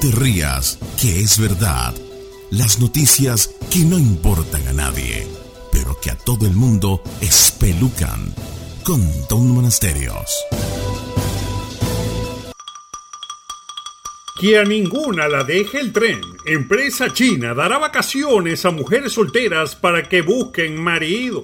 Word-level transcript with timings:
te 0.00 0.10
rías, 0.10 0.78
que 1.00 1.20
es 1.20 1.38
verdad. 1.38 1.94
Las 2.50 2.80
noticias 2.80 3.54
que 3.70 3.80
no 3.80 3.98
importan 3.98 4.66
a 4.68 4.72
nadie, 4.72 5.26
pero 5.70 6.00
que 6.00 6.10
a 6.10 6.16
todo 6.16 6.46
el 6.46 6.54
mundo 6.54 7.02
espelucan. 7.20 8.34
Con 8.82 9.02
Don 9.28 9.50
Monasterios. 9.50 10.30
Que 14.40 14.58
a 14.58 14.64
ninguna 14.64 15.28
la 15.28 15.44
deje 15.44 15.80
el 15.80 15.92
tren. 15.92 16.20
Empresa 16.46 17.12
china 17.12 17.52
dará 17.52 17.76
vacaciones 17.76 18.64
a 18.64 18.70
mujeres 18.70 19.12
solteras 19.12 19.76
para 19.76 20.08
que 20.08 20.22
busquen 20.22 20.82
marido. 20.82 21.42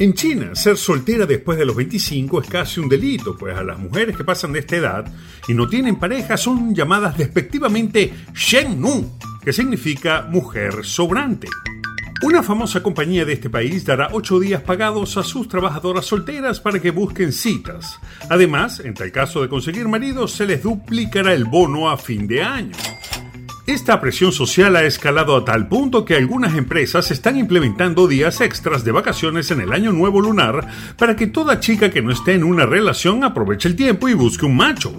En 0.00 0.14
China, 0.14 0.54
ser 0.54 0.76
soltera 0.76 1.26
después 1.26 1.58
de 1.58 1.64
los 1.64 1.74
25 1.74 2.42
es 2.42 2.48
casi 2.48 2.78
un 2.78 2.88
delito, 2.88 3.36
pues 3.36 3.56
a 3.56 3.64
las 3.64 3.80
mujeres 3.80 4.16
que 4.16 4.22
pasan 4.22 4.52
de 4.52 4.60
esta 4.60 4.76
edad 4.76 5.12
y 5.48 5.54
no 5.54 5.68
tienen 5.68 5.96
pareja 5.96 6.36
son 6.36 6.72
llamadas 6.72 7.18
despectivamente 7.18 8.14
Shen 8.32 8.80
Nu, 8.80 9.18
que 9.42 9.52
significa 9.52 10.22
mujer 10.30 10.84
sobrante. 10.84 11.48
Una 12.22 12.44
famosa 12.44 12.80
compañía 12.80 13.24
de 13.24 13.32
este 13.32 13.50
país 13.50 13.84
dará 13.84 14.10
ocho 14.12 14.38
días 14.38 14.62
pagados 14.62 15.16
a 15.16 15.24
sus 15.24 15.48
trabajadoras 15.48 16.06
solteras 16.06 16.60
para 16.60 16.78
que 16.78 16.92
busquen 16.92 17.32
citas. 17.32 17.98
Además, 18.30 18.78
en 18.78 18.94
tal 18.94 19.10
caso 19.10 19.42
de 19.42 19.48
conseguir 19.48 19.88
marido, 19.88 20.28
se 20.28 20.46
les 20.46 20.62
duplicará 20.62 21.34
el 21.34 21.44
bono 21.44 21.90
a 21.90 21.96
fin 21.96 22.28
de 22.28 22.42
año. 22.44 22.76
Esta 23.68 24.00
presión 24.00 24.32
social 24.32 24.76
ha 24.76 24.84
escalado 24.84 25.36
a 25.36 25.44
tal 25.44 25.68
punto 25.68 26.06
que 26.06 26.14
algunas 26.14 26.54
empresas 26.54 27.10
están 27.10 27.36
implementando 27.36 28.08
días 28.08 28.40
extras 28.40 28.82
de 28.82 28.92
vacaciones 28.92 29.50
en 29.50 29.60
el 29.60 29.74
año 29.74 29.92
nuevo 29.92 30.22
lunar 30.22 30.66
para 30.96 31.16
que 31.16 31.26
toda 31.26 31.60
chica 31.60 31.90
que 31.90 32.00
no 32.00 32.10
esté 32.10 32.32
en 32.32 32.44
una 32.44 32.64
relación 32.64 33.24
aproveche 33.24 33.68
el 33.68 33.76
tiempo 33.76 34.08
y 34.08 34.14
busque 34.14 34.46
un 34.46 34.56
macho. 34.56 34.90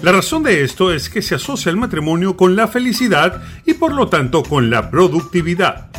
La 0.00 0.12
razón 0.12 0.44
de 0.44 0.64
esto 0.64 0.90
es 0.90 1.10
que 1.10 1.20
se 1.20 1.34
asocia 1.34 1.68
el 1.68 1.76
matrimonio 1.76 2.38
con 2.38 2.56
la 2.56 2.68
felicidad 2.68 3.42
y 3.66 3.74
por 3.74 3.92
lo 3.92 4.08
tanto 4.08 4.42
con 4.42 4.70
la 4.70 4.90
productividad. 4.90 5.90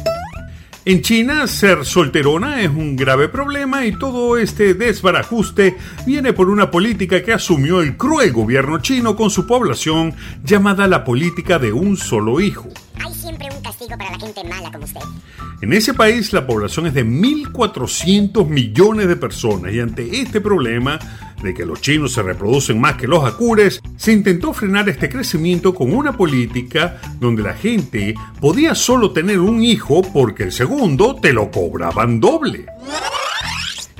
En 0.89 1.01
China, 1.01 1.47
ser 1.47 1.83
solterona 1.83 2.61
es 2.61 2.69
un 2.69 2.95
grave 2.95 3.27
problema 3.27 3.85
y 3.85 3.91
todo 3.91 4.37
este 4.37 4.73
desbarajuste 4.73 5.75
viene 6.05 6.31
por 6.31 6.49
una 6.49 6.71
política 6.71 7.21
que 7.21 7.33
asumió 7.33 7.81
el 7.81 7.97
cruel 7.97 8.31
gobierno 8.31 8.79
chino 8.79 9.17
con 9.17 9.29
su 9.29 9.45
población 9.45 10.15
llamada 10.45 10.87
la 10.87 11.03
política 11.03 11.59
de 11.59 11.73
un 11.73 11.97
solo 11.97 12.39
hijo. 12.39 12.69
Hay 13.03 13.13
siempre 13.13 13.49
un 13.53 13.61
castigo 13.61 13.97
para 13.97 14.11
la 14.11 14.17
gente 14.17 14.41
mala 14.45 14.71
como 14.71 14.85
usted. 14.85 15.01
En 15.61 15.73
ese 15.73 15.93
país 15.93 16.31
la 16.31 16.47
población 16.47 16.87
es 16.87 16.93
de 16.93 17.05
1.400 17.05 18.47
millones 18.47 19.09
de 19.09 19.17
personas 19.17 19.73
y 19.73 19.81
ante 19.81 20.21
este 20.21 20.39
problema 20.39 20.99
de 21.41 21.53
que 21.53 21.65
los 21.65 21.81
chinos 21.81 22.13
se 22.13 22.23
reproducen 22.23 22.79
más 22.79 22.95
que 22.95 23.07
los 23.07 23.23
acures, 23.23 23.81
se 23.95 24.13
intentó 24.13 24.53
frenar 24.53 24.89
este 24.89 25.09
crecimiento 25.09 25.73
con 25.73 25.93
una 25.93 26.13
política 26.13 26.99
donde 27.19 27.43
la 27.43 27.53
gente 27.53 28.15
podía 28.39 28.75
solo 28.75 29.11
tener 29.11 29.39
un 29.39 29.63
hijo 29.63 30.01
porque 30.01 30.43
el 30.43 30.51
segundo 30.51 31.15
te 31.15 31.33
lo 31.33 31.51
cobraban 31.51 32.19
doble. 32.19 32.65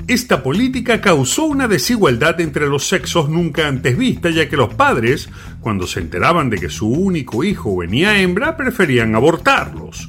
Esta 0.06 0.42
política 0.42 1.02
causó 1.02 1.44
una 1.44 1.68
desigualdad 1.68 2.40
entre 2.40 2.66
los 2.66 2.88
sexos 2.88 3.28
nunca 3.28 3.68
antes 3.68 3.96
vista, 3.96 4.30
ya 4.30 4.48
que 4.48 4.56
los 4.56 4.72
padres, 4.72 5.28
cuando 5.60 5.86
se 5.86 6.00
enteraban 6.00 6.48
de 6.48 6.56
que 6.56 6.70
su 6.70 6.88
único 6.88 7.44
hijo 7.44 7.76
venía 7.76 8.18
hembra, 8.18 8.56
preferían 8.56 9.14
abortarlos 9.14 10.08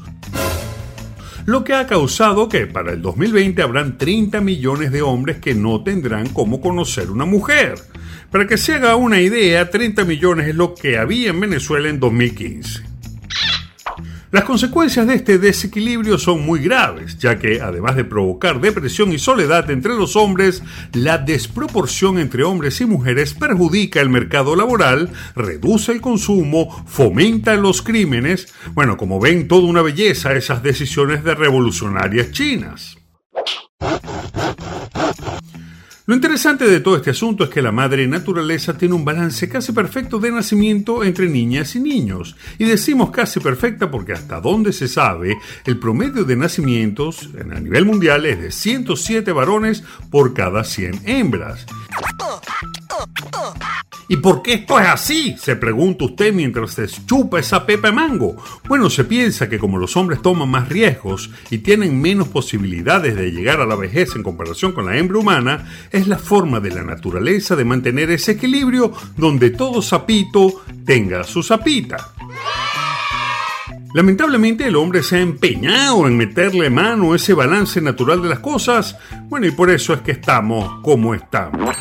lo 1.49 1.63
que 1.63 1.73
ha 1.73 1.87
causado 1.87 2.47
que 2.47 2.67
para 2.67 2.93
el 2.93 3.01
2020 3.01 3.61
habrán 3.61 3.97
30 3.97 4.39
millones 4.41 4.91
de 4.91 5.01
hombres 5.01 5.37
que 5.37 5.55
no 5.55 5.83
tendrán 5.83 6.29
cómo 6.29 6.61
conocer 6.61 7.09
una 7.09 7.25
mujer. 7.25 7.75
Para 8.31 8.45
que 8.45 8.57
se 8.57 8.75
haga 8.75 8.95
una 8.95 9.19
idea, 9.19 9.69
30 9.69 10.05
millones 10.05 10.47
es 10.47 10.55
lo 10.55 10.75
que 10.75 10.97
había 10.97 11.31
en 11.31 11.39
Venezuela 11.39 11.89
en 11.89 11.99
2015. 11.99 12.88
Las 14.31 14.43
consecuencias 14.43 15.07
de 15.07 15.15
este 15.15 15.39
desequilibrio 15.39 16.19
son 16.19 16.45
muy 16.45 16.59
graves, 16.59 17.17
ya 17.17 17.39
que 17.39 17.61
además 17.61 17.95
de 17.95 18.05
provocar 18.05 18.61
depresión 18.61 19.11
y 19.11 19.17
soledad 19.17 19.71
entre 19.71 19.95
los 19.95 20.15
hombres, 20.15 20.61
la 20.93 21.17
desproporción 21.17 22.19
entre 22.19 22.43
hombres 22.43 22.79
y 22.79 22.85
mujeres 22.85 23.33
perjudica 23.33 24.01
el 24.01 24.09
mercado 24.09 24.55
laboral, 24.55 25.09
reduce 25.35 25.91
el 25.93 26.01
consumo, 26.01 26.85
fomenta 26.85 27.55
los 27.55 27.81
crímenes. 27.81 28.53
Bueno, 28.75 28.97
como 28.97 29.19
ven, 29.19 29.47
toda 29.47 29.65
una 29.65 29.81
belleza 29.81 30.33
esas 30.33 30.61
decisiones 30.61 31.23
de 31.23 31.33
revolucionarias 31.33 32.31
chinas. 32.31 32.98
Lo 36.09 36.15
interesante 36.15 36.65
de 36.65 36.79
todo 36.79 36.95
este 36.95 37.11
asunto 37.11 37.43
es 37.43 37.51
que 37.51 37.61
la 37.61 37.71
madre 37.71 38.07
naturaleza 38.07 38.75
tiene 38.75 38.95
un 38.95 39.05
balance 39.05 39.47
casi 39.47 39.73
perfecto 39.73 40.17
de 40.17 40.31
nacimiento 40.31 41.03
entre 41.03 41.29
niñas 41.29 41.75
y 41.75 41.79
niños. 41.79 42.35
Y 42.57 42.63
decimos 42.63 43.11
casi 43.11 43.39
perfecta 43.39 43.91
porque 43.91 44.13
hasta 44.13 44.41
donde 44.41 44.73
se 44.73 44.87
sabe, 44.87 45.37
el 45.65 45.77
promedio 45.77 46.23
de 46.23 46.35
nacimientos 46.35 47.29
a 47.39 47.59
nivel 47.59 47.85
mundial 47.85 48.25
es 48.25 48.41
de 48.41 48.51
107 48.51 49.31
varones 49.31 49.83
por 50.09 50.33
cada 50.33 50.63
100 50.63 51.01
hembras. 51.05 51.67
¿Y 54.09 54.17
por 54.17 54.41
qué 54.41 54.53
esto 54.53 54.79
es 54.79 54.87
así? 54.87 55.35
Se 55.37 55.55
pregunta 55.55 56.05
usted 56.05 56.33
mientras 56.33 56.71
se 56.71 56.87
chupa 56.87 57.39
esa 57.39 57.63
pepa 57.67 57.91
mango. 57.91 58.35
Bueno, 58.67 58.89
se 58.89 59.03
piensa 59.03 59.47
que 59.47 59.59
como 59.59 59.77
los 59.77 59.95
hombres 59.95 60.19
toman 60.23 60.49
más 60.49 60.67
riesgos 60.67 61.29
y 61.51 61.59
tienen 61.59 62.01
menos 62.01 62.27
posibilidades 62.27 63.15
de 63.15 63.31
llegar 63.31 63.61
a 63.61 63.67
la 63.67 63.75
vejez 63.75 64.15
en 64.15 64.23
comparación 64.23 64.71
con 64.71 64.87
la 64.87 64.97
hembra 64.97 65.19
humana, 65.19 65.71
es 65.91 66.07
la 66.07 66.17
forma 66.17 66.59
de 66.59 66.71
la 66.71 66.81
naturaleza 66.81 67.55
de 67.55 67.65
mantener 67.65 68.09
ese 68.09 68.31
equilibrio 68.31 68.91
donde 69.15 69.51
todo 69.51 69.79
sapito 69.83 70.63
tenga 70.83 71.23
su 71.23 71.43
sapita. 71.43 72.13
Lamentablemente 73.93 74.65
el 74.65 74.75
hombre 74.75 75.03
se 75.03 75.17
ha 75.17 75.21
empeñado 75.21 76.07
en 76.07 76.17
meterle 76.17 76.71
mano 76.71 77.13
a 77.13 77.15
ese 77.15 77.35
balance 77.35 77.79
natural 77.79 78.23
de 78.23 78.29
las 78.29 78.39
cosas, 78.39 78.97
bueno, 79.25 79.45
y 79.45 79.51
por 79.51 79.69
eso 79.69 79.93
es 79.93 80.01
que 80.01 80.11
estamos 80.11 80.81
como 80.81 81.13
estamos. 81.13 81.75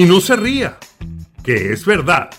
Y 0.00 0.04
no 0.04 0.18
se 0.22 0.34
ría, 0.34 0.78
que 1.44 1.74
es 1.74 1.84
verdad. 1.84 2.30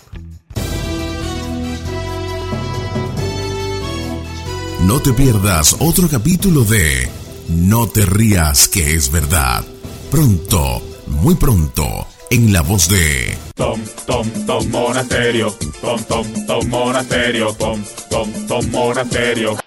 No 4.80 5.00
te 5.00 5.12
pierdas 5.12 5.76
otro 5.78 6.08
capítulo 6.08 6.64
de 6.64 7.08
No 7.46 7.86
te 7.86 8.04
rías, 8.04 8.66
que 8.66 8.94
es 8.96 9.12
verdad. 9.12 9.62
Pronto, 10.10 10.82
muy 11.06 11.36
pronto, 11.36 12.08
en 12.32 12.52
la 12.52 12.62
voz 12.62 12.88
de 12.88 13.38
Tom, 13.54 13.80
Tom, 14.08 14.28
Tom 14.44 14.68
Monasterio, 14.68 15.56
Tom, 15.80 16.02
Tom, 16.02 16.26
Tom 16.48 16.68
Monasterio, 16.68 17.54
Tom, 17.54 17.80
Tom, 18.10 18.28
Tom 18.48 18.70
Monasterio. 18.72 19.61